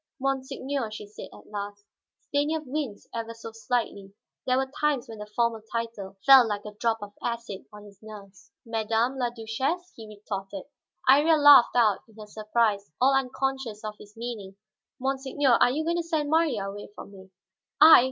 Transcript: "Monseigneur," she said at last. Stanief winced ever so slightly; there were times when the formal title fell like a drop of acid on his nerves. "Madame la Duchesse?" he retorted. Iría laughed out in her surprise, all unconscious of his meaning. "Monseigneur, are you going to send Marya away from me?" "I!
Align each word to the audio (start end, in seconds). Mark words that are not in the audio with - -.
"Monseigneur," 0.19 0.89
she 0.89 1.05
said 1.05 1.29
at 1.31 1.51
last. 1.51 1.83
Stanief 2.21 2.63
winced 2.65 3.07
ever 3.13 3.35
so 3.35 3.51
slightly; 3.51 4.15
there 4.47 4.57
were 4.57 4.71
times 4.79 5.07
when 5.07 5.19
the 5.19 5.27
formal 5.27 5.61
title 5.71 6.17
fell 6.25 6.47
like 6.47 6.65
a 6.65 6.73
drop 6.73 6.97
of 7.03 7.13
acid 7.21 7.65
on 7.71 7.83
his 7.85 7.99
nerves. 8.01 8.51
"Madame 8.65 9.19
la 9.19 9.29
Duchesse?" 9.29 9.93
he 9.95 10.07
retorted. 10.07 10.63
Iría 11.07 11.37
laughed 11.37 11.75
out 11.75 11.99
in 12.07 12.15
her 12.19 12.25
surprise, 12.25 12.89
all 12.99 13.13
unconscious 13.15 13.83
of 13.83 13.93
his 13.99 14.17
meaning. 14.17 14.55
"Monseigneur, 14.99 15.59
are 15.61 15.69
you 15.69 15.83
going 15.83 15.97
to 15.97 16.01
send 16.01 16.31
Marya 16.31 16.67
away 16.67 16.89
from 16.95 17.11
me?" 17.11 17.29
"I! 17.79 17.99